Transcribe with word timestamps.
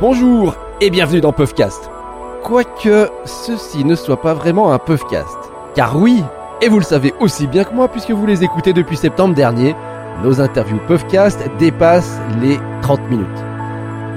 Bonjour 0.00 0.54
et 0.80 0.90
bienvenue 0.90 1.20
dans 1.20 1.32
Puffcast. 1.32 1.90
Quoique 2.44 3.10
ceci 3.24 3.84
ne 3.84 3.96
soit 3.96 4.20
pas 4.20 4.32
vraiment 4.32 4.70
un 4.70 4.78
Puffcast. 4.78 5.36
Car 5.74 5.96
oui, 6.00 6.22
et 6.62 6.68
vous 6.68 6.78
le 6.78 6.84
savez 6.84 7.12
aussi 7.18 7.48
bien 7.48 7.64
que 7.64 7.74
moi 7.74 7.88
puisque 7.88 8.12
vous 8.12 8.24
les 8.24 8.44
écoutez 8.44 8.72
depuis 8.72 8.96
septembre 8.96 9.34
dernier, 9.34 9.74
nos 10.22 10.40
interviews 10.40 10.78
Puffcast 10.86 11.42
dépassent 11.58 12.20
les 12.40 12.60
30 12.82 13.10
minutes. 13.10 13.26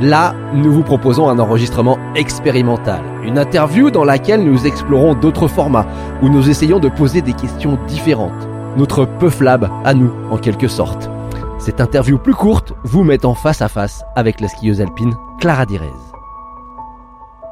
Là, 0.02 0.36
nous 0.54 0.71
vous 0.71 0.83
proposons 0.83 1.29
un 1.29 1.39
enregistrement 1.39 1.98
expérimental, 2.13 3.02
une 3.23 3.39
interview 3.39 3.89
dans 3.89 4.05
laquelle 4.05 4.43
nous 4.43 4.68
explorons 4.68 5.16
d'autres 5.16 5.48
formats, 5.48 5.88
où 6.21 6.29
nous 6.29 6.48
essayons 6.48 6.77
de 6.77 6.89
poser 6.89 7.23
des 7.23 7.34
questions 7.34 7.79
différentes. 7.88 8.48
Notre 8.77 9.05
Puff 9.05 9.41
Lab 9.41 9.68
à 9.84 9.95
nous, 9.95 10.11
en 10.29 10.38
quelque 10.38 10.68
sorte. 10.68 11.09
Cette 11.57 11.82
interview 11.82 12.20
plus 12.20 12.36
courte 12.36 12.73
vous 12.84 13.04
met 13.04 13.25
en 13.25 13.34
face 13.34 13.63
à 13.63 13.68
face 13.68 14.04
avec 14.16 14.41
la 14.41 14.48
skieuse 14.48 14.79
alpine 14.79 15.16
Clara 15.41 15.65
Direz. 15.65 15.89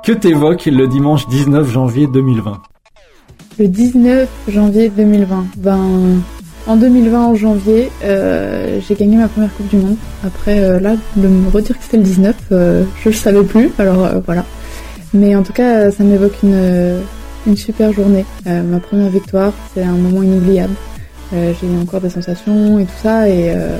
Que 0.05 0.11
t'évoques 0.11 0.67
le 0.67 0.87
dimanche 0.87 1.27
19 1.27 1.71
janvier 1.71 2.05
2020 2.05 2.61
Le 3.57 3.67
19 3.67 4.29
janvier 4.47 4.89
2020. 4.89 5.45
Ben, 5.57 6.21
en 6.67 6.75
2020, 6.75 7.19
en 7.19 7.33
janvier, 7.33 7.89
euh, 8.03 8.79
j'ai 8.87 8.93
gagné 8.93 9.17
ma 9.17 9.27
première 9.27 9.51
Coupe 9.55 9.69
du 9.69 9.77
Monde. 9.77 9.95
Après, 10.23 10.59
euh, 10.59 10.79
là, 10.79 10.97
de 11.15 11.27
me 11.27 11.49
redire 11.49 11.75
que 11.79 11.83
c'était 11.83 11.97
le 11.97 12.03
19, 12.03 12.35
euh, 12.51 12.83
je 13.01 13.09
le 13.09 13.15
savais 13.15 13.43
plus, 13.43 13.71
alors 13.79 14.05
euh, 14.05 14.19
voilà. 14.23 14.45
Mais 15.15 15.35
en 15.35 15.41
tout 15.41 15.53
cas, 15.53 15.89
ça 15.89 16.03
m'évoque 16.03 16.43
une, 16.43 16.99
une 17.47 17.57
super 17.57 17.91
journée. 17.91 18.23
Euh, 18.45 18.61
ma 18.61 18.79
première 18.79 19.09
victoire, 19.09 19.51
c'est 19.73 19.81
un 19.83 19.93
moment 19.93 20.21
inoubliable. 20.21 20.75
Euh, 21.33 21.53
j'ai 21.59 21.65
eu 21.65 21.81
encore 21.81 22.01
des 22.01 22.11
sensations 22.11 22.77
et 22.77 22.85
tout 22.85 23.01
ça, 23.01 23.27
et, 23.27 23.49
euh, 23.49 23.79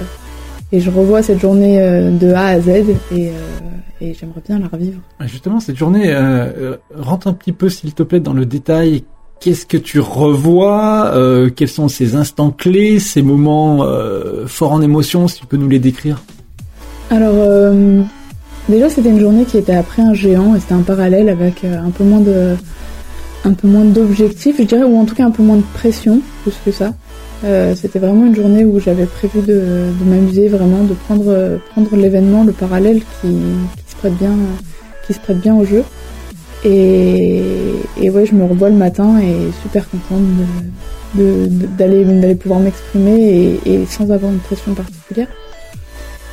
et 0.72 0.80
je 0.80 0.90
revois 0.90 1.24
cette 1.24 1.40
journée 1.40 1.82
euh, 1.82 2.12
de 2.12 2.32
A 2.34 2.48
à 2.48 2.60
Z, 2.60 2.68
et, 2.68 2.86
euh, 3.14 3.32
et 4.02 4.14
j'aimerais 4.14 4.42
bien 4.48 4.60
la 4.60 4.68
revivre. 4.68 5.00
Justement, 5.26 5.60
cette 5.60 5.78
journée, 5.78 6.06
euh, 6.08 6.76
rentre 6.96 7.28
un 7.28 7.34
petit 7.34 7.52
peu, 7.52 7.70
s'il 7.70 7.94
te 7.94 8.04
plaît, 8.04 8.20
dans 8.20 8.34
le 8.34 8.46
détail. 8.46 9.04
Qu'est-ce 9.40 9.66
que 9.66 9.78
tu 9.78 10.02
revois 10.02 11.14
Quels 11.56 11.70
sont 11.70 11.88
ces 11.88 12.16
instants 12.16 12.52
clés, 12.52 13.00
ces 13.00 13.22
moments 13.22 13.86
forts 14.48 14.74
en 14.74 14.82
émotion, 14.82 15.30
si 15.30 15.40
tu 15.40 15.46
peux 15.46 15.56
nous 15.56 15.70
les 15.70 15.80
décrire? 15.80 16.22
Alors, 17.10 17.74
déjà, 18.68 18.90
c'était 18.90 19.08
une 19.08 19.22
journée 19.22 19.46
qui 19.46 19.58
était 19.58 19.76
après 19.76 20.02
un 20.02 20.14
géant 20.14 20.56
et 20.56 20.60
c'était 20.60 20.74
un 20.74 20.82
parallèle 20.82 21.30
avec 21.30 21.64
un 21.64 21.90
peu 21.90 22.04
moins 22.04 22.20
de, 22.20 22.58
un 23.46 23.54
peu 23.54 23.70
moins 23.70 23.86
d'objectifs, 23.86 24.58
je 24.60 24.64
dirais, 24.64 24.84
ou 24.84 24.98
en 24.98 25.06
tout 25.06 25.16
cas 25.16 25.26
un 25.26 25.32
peu 25.32 25.44
moins 25.44 25.56
de 25.56 25.64
pression, 25.74 26.20
plus 26.44 26.56
que 26.66 26.72
ça. 26.74 26.94
Euh, 27.46 27.74
c'était 27.76 28.00
vraiment 28.00 28.26
une 28.26 28.36
journée 28.36 28.66
où 28.66 28.80
j'avais 28.80 29.06
prévu 29.06 29.42
de, 29.42 29.62
m'amuser 30.06 30.50
vraiment, 30.50 30.84
de 30.84 30.94
prendre, 30.94 31.28
euh, 31.28 31.58
l'événement, 31.94 32.44
le 32.44 32.52
parallèle 32.52 33.02
qui, 33.22 33.28
se 33.88 33.96
prête 33.96 35.40
bien, 35.40 35.56
au 35.56 35.66
jeu. 35.66 35.84
Et, 36.66 37.42
ouais, 38.10 38.26
je 38.26 38.36
me 38.36 38.44
revois 38.44 38.70
le 38.70 38.76
matin 38.76 39.20
et 39.20 39.52
super 39.64 39.86
contente 39.90 40.24
d'aller 41.16 42.36
pouvoir 42.36 42.60
m'exprimer 42.60 43.60
et, 43.66 43.86
sans 43.86 44.12
avoir 44.12 44.32
une 44.32 44.40
pression 44.40 44.74
particulière. 44.74 45.28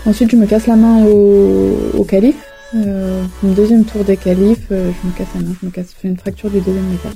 Ensuite, 0.06 0.30
je 0.30 0.36
me 0.36 0.46
casse 0.46 0.66
la 0.66 0.76
main 0.76 1.04
au, 1.04 2.04
calife. 2.04 2.36
Euh, 2.74 3.22
mon 3.42 3.52
deuxième 3.52 3.84
tour 3.84 4.04
des 4.04 4.16
qualifs, 4.16 4.66
euh, 4.70 4.90
je 4.90 5.08
me 5.08 5.12
casse 5.12 5.28
la 5.34 5.40
main, 5.40 5.54
je 5.60 5.66
me 5.66 5.70
casse, 5.70 5.86
je 5.94 6.00
fais 6.00 6.08
une 6.08 6.16
fracture 6.16 6.50
du 6.50 6.60
deuxième 6.60 6.88
métal. 6.88 7.12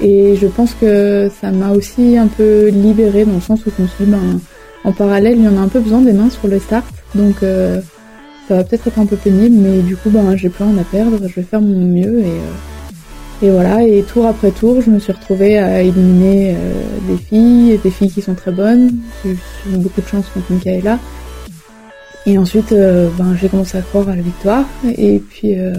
Et 0.00 0.36
je 0.36 0.46
pense 0.46 0.74
que 0.74 1.30
ça 1.40 1.50
m'a 1.50 1.70
aussi 1.70 2.16
un 2.16 2.26
peu 2.26 2.68
libérée 2.68 3.24
dans 3.24 3.34
le 3.34 3.40
sens 3.40 3.64
où 3.66 3.70
je 3.76 3.82
me 3.82 3.88
suis 3.88 4.04
dit, 4.04 4.10
ben, 4.10 4.40
en 4.84 4.92
parallèle, 4.92 5.38
il 5.38 5.44
y 5.44 5.48
en 5.48 5.56
a 5.56 5.60
un 5.60 5.68
peu 5.68 5.80
besoin 5.80 6.00
des 6.00 6.12
mains 6.12 6.30
sur 6.30 6.48
le 6.48 6.58
start. 6.58 6.86
Donc, 7.14 7.42
euh, 7.42 7.80
ça 8.48 8.56
va 8.56 8.64
peut-être 8.64 8.88
être 8.88 8.98
un 8.98 9.06
peu 9.06 9.16
pénible, 9.16 9.56
mais 9.56 9.80
du 9.80 9.96
coup, 9.96 10.10
ben, 10.10 10.36
j'ai 10.36 10.48
plus 10.48 10.64
rien 10.64 10.76
à 10.78 10.84
perdre, 10.84 11.18
je 11.28 11.34
vais 11.34 11.46
faire 11.46 11.60
mon 11.60 11.86
mieux 11.86 12.20
et, 12.20 12.24
euh, 12.24 13.46
et 13.46 13.50
voilà. 13.50 13.82
Et 13.82 14.02
tour 14.02 14.26
après 14.26 14.50
tour, 14.50 14.80
je 14.80 14.90
me 14.90 14.98
suis 14.98 15.12
retrouvée 15.12 15.58
à 15.58 15.82
éliminer 15.82 16.54
euh, 16.56 16.72
des 17.08 17.16
filles, 17.16 17.78
des 17.82 17.90
filles 17.90 18.10
qui 18.10 18.22
sont 18.22 18.34
très 18.34 18.52
bonnes. 18.52 18.92
J'ai 19.24 19.30
eu 19.30 19.76
beaucoup 19.76 20.00
de 20.00 20.06
chance 20.06 20.26
contre 20.32 20.52
Michaela. 20.52 20.98
Et 22.24 22.38
ensuite, 22.38 22.72
euh, 22.72 23.08
ben, 23.18 23.34
j'ai 23.40 23.48
commencé 23.48 23.76
à 23.76 23.82
croire 23.82 24.08
à 24.08 24.14
la 24.14 24.22
victoire. 24.22 24.64
Et 24.96 25.18
puis, 25.18 25.58
euh, 25.58 25.74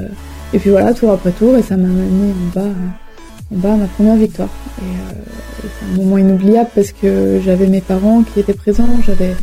et 0.53 0.59
puis 0.59 0.69
voilà, 0.69 0.93
tour 0.93 1.11
après 1.11 1.31
tour, 1.31 1.55
et 1.57 1.61
ça 1.61 1.77
m'a 1.77 1.87
mené 1.87 2.31
en 2.31 2.59
bas, 2.59 2.67
en 2.67 3.02
bas 3.55 3.73
à 3.73 3.77
ma 3.77 3.85
première 3.85 4.15
victoire. 4.15 4.49
Et, 4.79 4.81
euh, 4.85 5.65
et 5.65 5.67
c'est 5.79 5.93
un 5.93 6.03
moment 6.03 6.17
inoubliable 6.17 6.69
parce 6.75 6.91
que 6.91 7.39
j'avais 7.45 7.67
mes 7.67 7.81
parents 7.81 8.23
qui 8.23 8.39
étaient 8.39 8.53
présents. 8.53 8.87
J'avais 9.05 9.33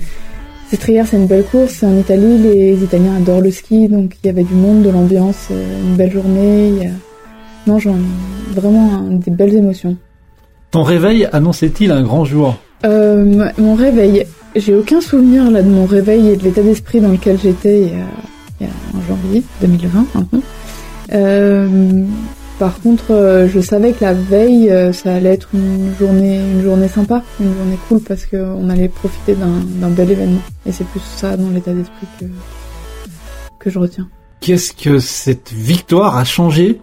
Sestrière, 0.69 1.05
c'est 1.09 1.17
une 1.17 1.27
belle 1.27 1.43
course, 1.45 1.73
c'est 1.81 1.87
en 1.87 1.99
Italie. 1.99 2.39
Les 2.39 2.81
Italiens 2.85 3.17
adorent 3.17 3.41
le 3.41 3.51
ski, 3.51 3.89
donc 3.89 4.13
il 4.23 4.29
y 4.29 4.31
avait 4.31 4.45
du 4.45 4.55
monde, 4.55 4.83
de 4.85 4.91
l'ambiance, 4.91 5.49
euh, 5.51 5.81
une 5.89 5.97
belle 5.97 6.13
journée. 6.13 6.87
a- 6.87 7.69
Non, 7.71 7.81
j'en 7.81 7.97
vraiment 8.55 8.95
un- 8.99 9.15
des 9.15 9.33
belles 9.33 9.55
émotions. 9.55 9.97
Ton 10.71 10.85
réveil 10.85 11.27
annonçait-il 11.33 11.91
un 11.91 12.03
grand 12.05 12.25
jour? 12.25 12.55
Euh, 12.85 13.49
mon 13.59 13.75
réveil, 13.75 14.25
j'ai 14.55 14.77
aucun 14.77 15.01
souvenir 15.01 15.51
là 15.51 15.61
de 15.63 15.69
mon 15.69 15.87
réveil 15.87 16.29
et 16.29 16.37
de 16.37 16.45
l'état 16.45 16.63
d'esprit 16.63 17.01
dans 17.01 17.09
lequel 17.09 17.37
j'étais 17.43 17.81
il, 17.81 17.87
y 17.89 17.91
a- 17.91 18.61
il 18.61 18.67
y 18.67 18.71
a 18.71 18.73
en 18.97 19.03
janvier 19.09 19.43
2020 19.61 20.07
maintenant. 20.15 20.41
Euh, 21.13 22.05
par 22.61 22.79
contre, 22.83 23.13
euh, 23.13 23.49
je 23.49 23.59
savais 23.59 23.93
que 23.93 24.05
la 24.05 24.13
veille, 24.13 24.71
euh, 24.71 24.93
ça 24.93 25.15
allait 25.15 25.33
être 25.33 25.49
une 25.55 25.95
journée, 25.99 26.37
une 26.37 26.63
journée 26.63 26.89
sympa, 26.89 27.23
une 27.41 27.55
journée 27.55 27.79
cool 27.89 28.01
parce 28.01 28.27
qu'on 28.27 28.69
allait 28.69 28.89
profiter 28.89 29.35
d'un 29.35 29.89
bel 29.89 30.11
événement. 30.11 30.43
Et 30.67 30.73
c'est 30.73 30.85
plus 30.85 31.01
ça 31.01 31.39
dans 31.39 31.49
l'état 31.49 31.73
d'esprit 31.73 32.07
que 32.21 32.27
que 33.59 33.71
je 33.71 33.79
retiens. 33.79 34.09
Qu'est-ce 34.41 34.75
que 34.75 34.99
cette 34.99 35.53
victoire 35.53 36.19
a 36.19 36.25
changé 36.25 36.83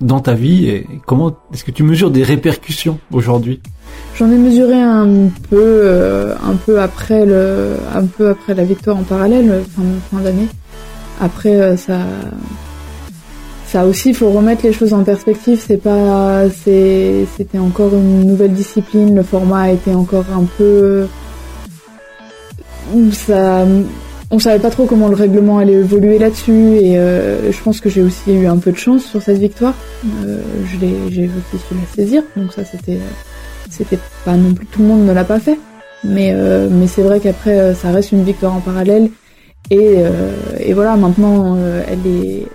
dans 0.00 0.18
ta 0.18 0.34
vie 0.34 0.68
et 0.68 0.88
comment 1.06 1.36
est-ce 1.54 1.62
que 1.62 1.70
tu 1.70 1.84
mesures 1.84 2.10
des 2.10 2.24
répercussions 2.24 2.98
aujourd'hui? 3.12 3.60
J'en 4.16 4.28
ai 4.32 4.38
mesuré 4.38 4.80
un 4.80 5.28
peu, 5.50 5.56
euh, 5.60 6.34
un 6.44 6.56
peu 6.56 6.80
après 6.80 7.24
le, 7.24 7.76
un 7.94 8.06
peu 8.06 8.30
après 8.30 8.54
la 8.54 8.64
victoire 8.64 8.96
en 8.96 9.04
parallèle, 9.04 9.62
fin, 9.76 9.82
fin 10.10 10.20
d'année. 10.20 10.48
Après, 11.20 11.76
ça, 11.76 11.98
ça 13.72 13.86
aussi, 13.86 14.10
il 14.10 14.14
faut 14.14 14.30
remettre 14.30 14.64
les 14.64 14.72
choses 14.72 14.92
en 14.92 15.04
perspective. 15.04 15.62
C'est 15.64 15.76
pas, 15.76 16.48
c'est, 16.64 17.26
c'était 17.36 17.58
encore 17.58 17.94
une 17.94 18.24
nouvelle 18.26 18.52
discipline. 18.52 19.14
Le 19.14 19.22
format 19.22 19.70
été 19.70 19.94
encore 19.94 20.26
un 20.34 20.44
peu, 20.58 21.06
ça, 23.12 23.64
on 24.30 24.38
savait 24.38 24.58
pas 24.58 24.70
trop 24.70 24.86
comment 24.86 25.08
le 25.08 25.16
règlement 25.16 25.58
allait 25.58 25.74
évoluer 25.74 26.18
là-dessus. 26.18 26.76
Et 26.76 26.98
euh, 26.98 27.52
je 27.52 27.62
pense 27.62 27.80
que 27.80 27.88
j'ai 27.88 28.02
aussi 28.02 28.32
eu 28.32 28.46
un 28.46 28.58
peu 28.58 28.72
de 28.72 28.76
chance 28.76 29.04
sur 29.04 29.22
cette 29.22 29.38
victoire. 29.38 29.74
Euh, 30.24 30.40
je 30.66 30.78
l'ai, 30.78 30.94
j'ai 31.10 31.24
aussi 31.26 31.64
su 31.68 31.74
la 31.74 31.94
saisir. 31.94 32.22
Donc 32.36 32.52
ça, 32.52 32.64
c'était 32.64 32.98
c'était 33.70 33.98
pas 34.24 34.34
non 34.34 34.52
plus 34.52 34.66
tout 34.66 34.82
le 34.82 34.88
monde 34.88 35.06
ne 35.06 35.12
l'a 35.12 35.24
pas 35.24 35.38
fait 35.38 35.58
mais 36.04 36.32
euh, 36.34 36.68
mais 36.70 36.86
c'est 36.86 37.02
vrai 37.02 37.20
qu'après 37.20 37.58
euh, 37.58 37.74
ça 37.74 37.90
reste 37.90 38.12
une 38.12 38.24
victoire 38.24 38.54
en 38.54 38.60
parallèle 38.60 39.10
et 39.70 39.94
euh, 39.98 40.32
et 40.58 40.72
voilà 40.72 40.96
maintenant 40.96 41.56
euh, 41.56 41.82
elle 41.86 42.06
est 42.06 42.46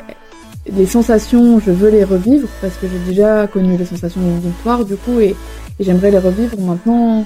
les 0.72 0.86
sensations 0.86 1.60
je 1.60 1.72
veux 1.72 1.90
les 1.90 2.04
revivre 2.04 2.48
parce 2.62 2.76
que 2.78 2.88
j'ai 2.88 3.00
déjà 3.14 3.48
connu 3.48 3.78
les 3.78 3.86
sensations 3.86 4.22
d'une 4.22 4.40
victoire 4.40 4.86
du 4.86 4.96
coup 4.96 5.20
et, 5.20 5.36
et 5.80 5.84
j'aimerais 5.84 6.12
les 6.12 6.20
revivre 6.20 6.60
maintenant 6.60 7.26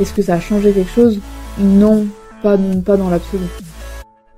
est-ce 0.00 0.12
que 0.12 0.22
ça 0.22 0.34
a 0.34 0.40
changé 0.40 0.72
quelque 0.72 0.90
chose? 0.90 1.18
Non 1.58 2.06
pas 2.42 2.56
pas 2.84 2.96
dans 2.96 3.10
l'absolu 3.10 3.44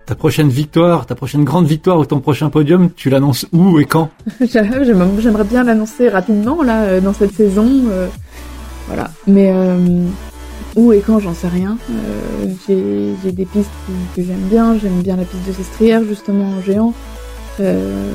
Ta 0.07 0.15
prochaine 0.15 0.49
victoire, 0.49 1.07
ta 1.07 1.15
prochaine 1.15 1.45
grande 1.45 1.67
victoire 1.67 1.99
ou 1.99 2.05
ton 2.07 2.21
prochain 2.21 2.51
podium, 2.51 2.91
tu 2.91 3.11
l'annonces 3.11 3.47
où 3.53 3.79
et 3.79 3.85
quand? 3.85 4.09
J'aimerais 4.41 5.45
bien 5.45 5.63
l'annoncer 5.63 6.09
rapidement 6.09 6.63
là 6.63 6.83
euh, 6.85 7.01
dans 7.01 7.13
cette 7.13 7.33
saison. 7.35 7.69
euh, 7.91 8.09
voilà. 8.89 9.11
Mais 9.29 9.53
euh, 9.55 9.77
où 10.75 10.93
et 10.93 11.01
quand, 11.01 11.21
j'en 11.21 11.35
sais 11.35 11.47
rien. 11.49 11.77
Euh, 11.91 12.53
j'ai 12.67 13.15
j'ai 13.23 13.33
des 13.33 13.45
pistes 13.45 13.71
que, 13.87 14.21
que 14.21 14.27
j'aime 14.27 14.49
bien. 14.51 14.77
J'aime 14.79 15.01
bien 15.03 15.17
la 15.17 15.25
piste 15.25 15.47
de 15.47 15.53
Sestrière 15.53 16.03
justement 16.03 16.47
en 16.57 16.61
géant. 16.63 16.93
Euh, 17.59 18.11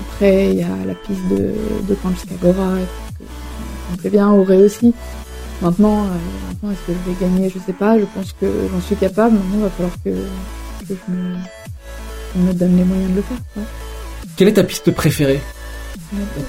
après, 0.00 0.50
il 0.50 0.56
y 0.58 0.62
a 0.62 0.68
la 0.86 0.94
piste 0.94 1.20
de, 1.30 1.52
de 1.88 1.94
Panchkagora 1.94 2.74
qui 3.18 3.92
me 3.92 3.96
plaît 3.98 4.10
bien, 4.10 4.30
Auré 4.30 4.56
aussi. 4.56 4.94
Maintenant, 5.60 6.04
euh, 6.04 6.08
maintenant 6.48 6.70
est-ce 6.72 6.86
que 6.92 6.92
je 6.92 7.10
vais 7.10 7.16
gagner? 7.20 7.48
Je 7.54 7.58
sais 7.64 7.72
pas. 7.72 7.98
Je 7.98 8.04
pense 8.14 8.32
que 8.40 8.46
j'en 8.72 8.80
suis 8.80 8.96
capable. 8.96 9.34
Maintenant, 9.36 9.56
il 9.56 9.62
va 9.62 9.70
falloir 9.70 9.94
que, 10.04 10.10
que 10.88 10.94
je, 11.08 11.12
me, 11.12 11.34
je 12.36 12.40
me 12.48 12.52
donne 12.54 12.76
les 12.76 12.84
moyens 12.84 13.10
de 13.10 13.16
le 13.16 13.22
faire. 13.22 13.36
ouais. 13.56 13.62
Quelle 14.36 14.48
est 14.48 14.54
ta 14.54 14.64
piste 14.64 14.90
préférée? 14.92 15.40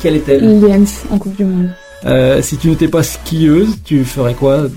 Quelle 0.02 0.16
est-elle? 0.16 0.62
Liens 0.62 0.84
en 1.12 1.18
Coupe 1.20 1.36
du 1.36 1.46
Monde. 1.46 1.70
Euh, 2.06 2.42
Si 2.42 2.58
tu 2.58 2.70
n'étais 2.70 2.88
pas 2.88 3.04
skieuse, 3.04 3.78
tu 3.84 4.04
ferais 4.04 4.34
quoi? 4.34 4.68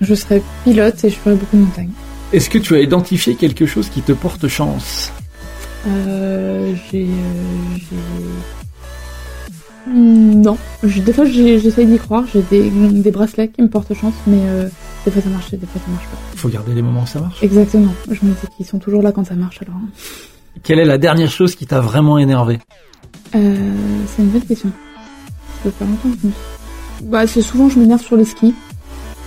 Je 0.00 0.14
serais 0.14 0.42
pilote 0.64 1.02
et 1.04 1.10
je 1.10 1.16
ferais 1.16 1.36
beaucoup 1.36 1.56
de 1.56 1.62
montagne. 1.62 1.90
Est-ce 2.32 2.50
que 2.50 2.58
tu 2.58 2.74
as 2.74 2.80
identifié 2.80 3.34
quelque 3.36 3.66
chose 3.66 3.88
qui 3.88 4.00
te 4.02 4.12
porte 4.12 4.48
chance? 4.48 5.12
Euh, 5.86 6.74
j'ai, 6.90 7.04
euh, 7.04 7.76
j'ai... 7.76 7.96
Non, 9.92 10.56
des 10.84 11.12
fois 11.12 11.24
j'essaye 11.24 11.86
d'y 11.86 11.98
croire, 11.98 12.24
j'ai 12.32 12.42
des, 12.50 12.70
des 12.70 13.10
bracelets 13.10 13.48
qui 13.48 13.62
me 13.62 13.68
portent 13.68 13.92
chance, 13.94 14.14
mais 14.28 14.38
euh, 14.42 14.68
des 15.04 15.10
fois 15.10 15.20
ça 15.20 15.28
marche, 15.28 15.50
des 15.50 15.58
fois 15.66 15.80
ça 15.84 15.90
marche 15.90 16.04
pas. 16.06 16.16
Il 16.34 16.38
faut 16.38 16.48
garder 16.48 16.72
les 16.72 16.82
moments 16.82 17.02
où 17.02 17.06
ça 17.06 17.20
marche. 17.20 17.42
Exactement, 17.42 17.92
je 18.08 18.24
me 18.24 18.30
dis 18.30 18.46
qu'ils 18.56 18.66
sont 18.66 18.78
toujours 18.78 19.02
là 19.02 19.10
quand 19.10 19.24
ça 19.26 19.34
marche 19.34 19.60
alors. 19.62 19.74
hein. 19.74 19.88
Quelle 20.62 20.78
est 20.78 20.84
la 20.84 20.98
dernière 20.98 21.30
chose 21.30 21.56
qui 21.56 21.66
t'a 21.66 21.80
vraiment 21.80 22.16
énervé? 22.18 22.60
Euh, 23.34 23.56
c'est 24.06 24.22
une 24.22 24.28
bonne 24.28 24.42
question. 24.42 24.68
Ça 24.68 25.58
peut 25.64 25.70
faire 25.70 25.88
longtemps 25.88 26.10
que 26.10 26.28
je 27.00 27.04
Bah, 27.06 27.26
c'est 27.26 27.42
souvent 27.42 27.68
je 27.68 27.80
m'énerve 27.80 28.02
sur 28.02 28.16
les 28.16 28.24
skis. 28.24 28.54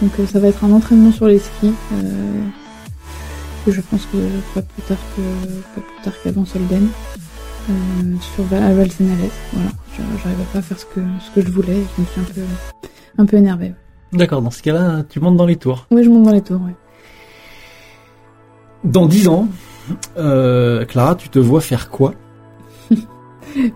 Donc 0.01 0.11
euh, 0.19 0.25
ça 0.25 0.39
va 0.39 0.47
être 0.47 0.63
un 0.63 0.71
entraînement 0.71 1.11
sur 1.11 1.27
les 1.27 1.39
skis. 1.39 1.73
Euh, 1.93 2.41
que 3.65 3.71
je 3.71 3.81
pense 3.81 4.05
que 4.05 4.17
pas 4.53 4.61
plus 4.61 4.81
tard 4.83 4.97
que 5.15 5.21
pas 5.75 5.81
plus 5.81 6.03
tard 6.03 6.13
qu'avant 6.23 6.45
Solden. 6.45 6.87
Euh, 7.69 7.73
sur 8.35 8.43
Val- 8.45 8.63
à 8.63 8.73
Valsenales. 8.73 9.17
Voilà. 9.53 9.69
Je- 9.97 10.01
J'arrivais 10.23 10.43
pas 10.53 10.59
à 10.59 10.61
faire 10.61 10.77
ce 10.79 10.85
que 10.85 10.99
ce 11.19 11.31
que 11.33 11.41
je 11.45 11.51
voulais. 11.51 11.77
et 11.77 11.85
Je 11.97 12.01
me 12.01 12.05
suis 12.07 12.21
un 12.21 12.33
peu 12.35 12.41
un 13.17 13.25
peu 13.25 13.37
énervée. 13.37 13.73
D'accord, 14.13 14.41
dans 14.41 14.51
ce 14.51 14.61
cas-là, 14.61 15.03
tu 15.09 15.19
montes 15.19 15.35
dans 15.37 15.45
les 15.47 15.55
tours. 15.55 15.87
Oui, 15.91 16.03
je 16.03 16.09
monte 16.09 16.23
dans 16.23 16.31
les 16.31 16.41
tours. 16.41 16.61
Ouais. 16.61 16.75
Dans 18.83 19.07
10 19.07 19.27
ans, 19.27 19.47
euh, 20.17 20.85
Clara, 20.85 21.15
tu 21.15 21.29
te 21.29 21.39
vois 21.39 21.61
faire 21.61 21.89
quoi? 21.89 22.13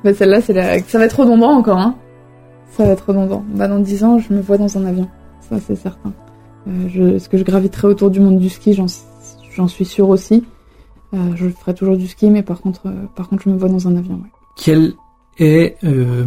Bah 0.04 0.14
celle-là, 0.14 0.42
c'est 0.42 0.54
la... 0.54 0.80
ça 0.84 1.00
va 1.00 1.06
être 1.06 1.20
redondant 1.22 1.52
encore, 1.52 1.78
hein. 1.80 1.96
Ça 2.72 2.84
va 2.86 2.92
être 2.92 3.08
redondant. 3.08 3.44
Bah 3.56 3.68
dans 3.68 3.80
10 3.80 4.04
ans, 4.04 4.20
je 4.20 4.34
me 4.34 4.42
vois 4.42 4.58
dans 4.58 4.78
un 4.78 4.86
avion. 4.86 5.08
Ça, 5.50 5.56
c'est 5.66 5.76
certain. 5.76 6.12
Euh, 6.68 6.88
je... 6.90 7.02
Est-ce 7.16 7.28
que 7.30 7.38
je 7.38 7.44
graviterai 7.44 7.88
autour 7.88 8.12
du 8.12 8.20
monde 8.20 8.40
du 8.40 8.50
ski 8.50 8.74
J'en 8.74 8.88
j'en 9.60 9.68
suis 9.68 9.86
sûre 9.86 10.08
aussi. 10.08 10.44
Euh, 11.14 11.18
je 11.36 11.50
ferai 11.50 11.74
toujours 11.74 11.98
du 11.98 12.08
ski, 12.08 12.30
mais 12.30 12.44
par 12.44 12.62
contre, 12.62 12.82
euh, 12.86 13.06
par 13.16 13.28
contre, 13.28 13.44
je 13.44 13.50
me 13.50 13.58
vois 13.58 13.68
dans 13.68 13.88
un 13.88 13.98
avion. 13.98 14.16
Ouais. 14.16 14.30
Quelle 14.56 14.94
est 15.38 15.76
euh, 15.84 16.24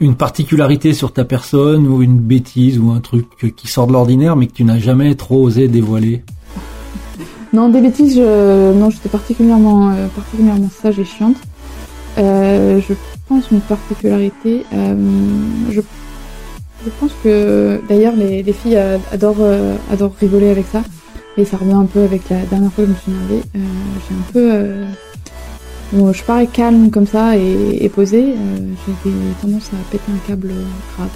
une 0.00 0.14
particularité 0.14 0.94
sur 0.94 1.12
ta 1.12 1.24
personne 1.24 1.86
ou 1.86 2.02
une 2.02 2.18
bêtise 2.18 2.78
ou 2.78 2.90
un 2.92 3.00
truc 3.00 3.26
qui 3.54 3.68
sort 3.68 3.86
de 3.86 3.92
l'ordinaire 3.92 4.36
mais 4.36 4.46
que 4.46 4.54
tu 4.54 4.64
n'as 4.64 4.78
jamais 4.78 5.14
trop 5.14 5.42
osé 5.42 5.68
dévoiler? 5.68 6.24
Non, 7.52 7.70
des 7.70 7.80
bêtises, 7.80 8.16
je... 8.16 8.74
non, 8.74 8.90
j'étais 8.90 9.08
particulièrement, 9.08 9.94
particulièrement 10.14 10.68
sage 10.68 10.98
et 10.98 11.04
chiante. 11.04 11.36
Je 12.18 12.94
pense 13.28 13.50
une 13.50 13.60
particularité. 13.60 14.64
je... 15.70 15.80
je 16.84 16.90
pense 17.00 17.12
que 17.22 17.80
d'ailleurs 17.88 18.14
les, 18.14 18.42
les 18.42 18.52
filles 18.52 18.76
adorent, 19.10 19.46
adorent 19.90 20.16
rigoler 20.20 20.50
avec 20.50 20.66
ça. 20.66 20.82
Et 21.38 21.44
ça 21.44 21.56
revient 21.58 21.72
un 21.72 21.84
peu 21.86 22.00
avec 22.02 22.28
la 22.30 22.44
dernière 22.46 22.72
fois 22.72 22.84
que 22.84 22.90
je 22.90 22.94
me 22.94 22.98
suis 23.00 23.12
énervée. 23.12 23.42
Euh, 23.54 23.58
j'ai 24.08 24.14
un 24.14 24.32
peu. 24.32 24.52
euh, 24.52 24.86
Bon, 25.92 26.12
je 26.12 26.22
parais 26.24 26.48
calme 26.48 26.90
comme 26.90 27.06
ça 27.06 27.36
et, 27.36 27.88
posée. 27.94 28.34
euh, 28.36 28.72
j'ai 29.04 29.10
tendance 29.40 29.70
à 29.72 29.76
péter 29.90 30.10
un 30.12 30.26
câble 30.28 30.50
grave. 30.96 31.10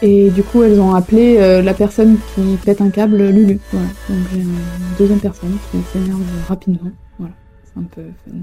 Et 0.00 0.30
du 0.30 0.42
coup, 0.42 0.62
elles 0.62 0.80
ont 0.80 0.94
appelé 0.94 1.36
euh, 1.38 1.60
la 1.60 1.74
personne 1.74 2.16
qui 2.34 2.56
pète 2.64 2.80
un 2.80 2.88
câble 2.90 3.22
Lulu. 3.28 3.58
Voilà. 3.70 3.86
Donc 4.08 4.18
j'ai 4.32 4.40
une 4.40 4.54
deuxième 4.98 5.20
personne 5.20 5.56
qui 5.70 5.78
s'énerve 5.92 6.22
rapidement. 6.48 6.90
Voilà. 7.18 7.34
C'est 7.64 7.80
un 7.80 7.84
peu 7.84 8.02
fun. 8.24 8.36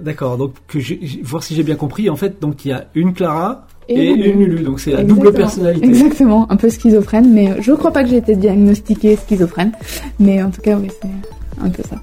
D'accord, 0.00 0.38
donc 0.38 0.54
que 0.68 0.78
voir 1.22 1.42
si 1.42 1.54
j'ai 1.54 1.62
bien 1.62 1.76
compris, 1.76 2.08
en 2.08 2.16
fait, 2.16 2.40
donc 2.40 2.64
il 2.64 2.68
y 2.68 2.72
a 2.72 2.86
une 2.94 3.12
Clara 3.12 3.66
et, 3.88 4.10
une 4.10 4.44
Lulu, 4.44 4.64
donc 4.64 4.80
c'est 4.80 4.92
la 4.92 5.04
double 5.04 5.32
personnalité. 5.32 5.86
Exactement, 5.86 6.50
un 6.50 6.56
peu 6.56 6.70
schizophrène, 6.70 7.32
mais 7.32 7.60
je 7.60 7.72
crois 7.72 7.90
pas 7.90 8.02
que 8.02 8.08
j'ai 8.08 8.16
été 8.16 8.34
diagnostiquée 8.34 9.16
schizophrène. 9.16 9.72
Mais 10.18 10.42
en 10.42 10.50
tout 10.50 10.62
cas, 10.62 10.76
oui, 10.76 10.88
c'est 11.00 11.62
un 11.62 11.68
peu 11.68 11.82
ça. 11.82 11.96